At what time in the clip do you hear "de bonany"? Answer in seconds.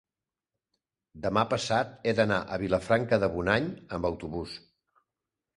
3.25-3.71